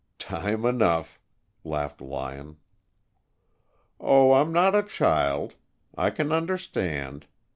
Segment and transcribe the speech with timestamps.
[0.17, 1.19] "Time enough,"
[1.63, 2.57] laughed Lyon.
[3.99, 5.53] "Oh, I'm not a child.
[5.95, 7.27] I can understand.